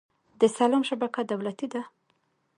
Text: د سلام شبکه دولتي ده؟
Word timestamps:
د 0.39 0.41
سلام 0.57 0.83
شبکه 0.89 1.21
دولتي 1.31 1.67
ده؟ 1.73 1.81